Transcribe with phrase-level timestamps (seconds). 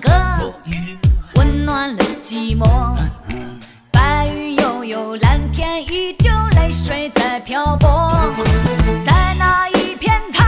[0.00, 0.10] 哥
[1.34, 2.96] 温暖了寂寞，
[3.90, 8.12] 白云悠悠，蓝天依旧，泪水在漂泊。
[9.04, 10.46] 在那一片苍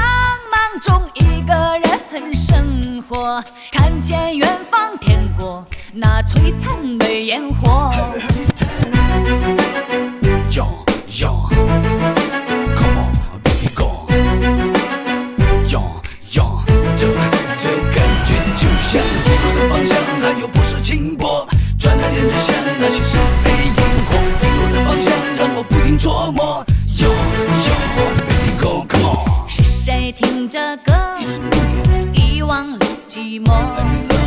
[0.53, 7.95] 茫中，一个人生活，看见远方天国，那璀璨的烟火。
[30.19, 30.93] 听着歌
[32.13, 34.18] 遗忘了寂寞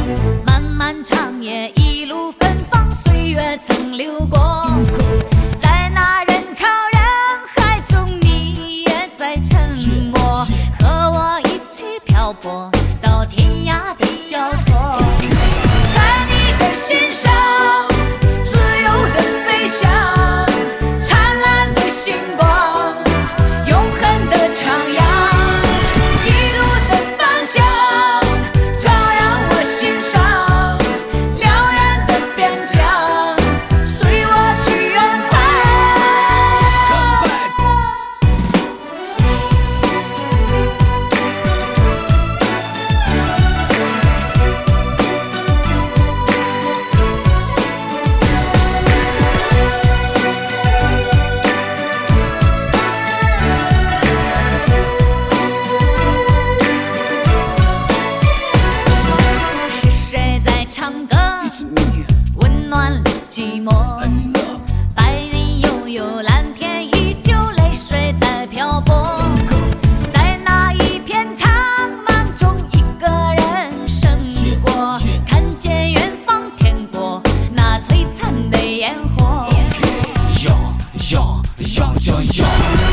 [82.02, 82.91] Joy, joy.